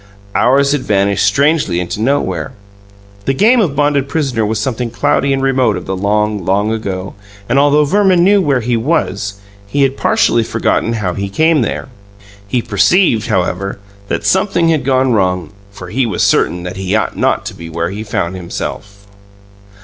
[0.33, 2.53] Hours had vanished strangely into nowhere;
[3.25, 7.13] the game of bonded prisoner was something cloudy and remote of the long, long ago,
[7.47, 9.35] and, although Verman knew where he was,
[9.67, 11.87] he had partially forgotten how he came there.
[12.47, 13.77] He perceived, however,
[14.07, 17.69] that something had gone wrong, for he was certain that he ought not to be
[17.69, 19.05] where he found himself.